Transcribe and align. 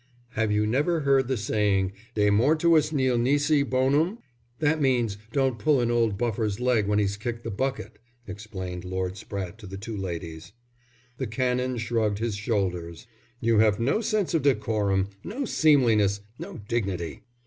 "Have 0.29 0.51
you 0.51 0.65
never 0.65 1.01
heard 1.01 1.27
the 1.27 1.37
saying: 1.37 1.91
'De 2.15 2.31
mortuis 2.31 2.91
nil 2.91 3.19
nisi 3.19 3.61
bonum'?" 3.61 4.17
"That 4.57 4.81
means: 4.81 5.15
don't 5.31 5.59
pull 5.59 5.79
an 5.79 5.91
old 5.91 6.17
buffer's 6.17 6.59
leg 6.59 6.87
when 6.87 6.97
he's 6.97 7.17
kicked 7.17 7.43
the 7.43 7.51
bucket," 7.51 7.99
explained 8.25 8.83
Lord 8.83 9.13
Spratte 9.15 9.57
to 9.59 9.67
the 9.67 9.77
two 9.77 9.95
ladies. 9.95 10.53
The 11.17 11.27
Canon 11.27 11.77
shrugged 11.77 12.17
his 12.17 12.33
shoulders. 12.33 13.05
"You 13.41 13.59
have 13.59 13.79
no 13.79 14.01
sense 14.01 14.33
of 14.33 14.41
decorum, 14.41 15.09
no 15.23 15.45
seemliness, 15.45 16.21
no 16.39 16.57
dignity." 16.67 17.21